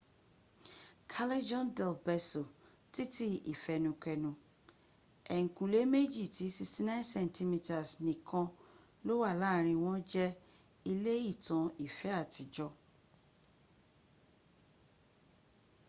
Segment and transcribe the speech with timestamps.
[1.11, 2.41] callejon del beso
[2.93, 4.31] titi ifenukenu.
[5.33, 8.47] eyinkule meji ti 69 centimeters nikan
[9.05, 10.25] lo wa laarin won je
[10.91, 12.67] ile itan ife atijo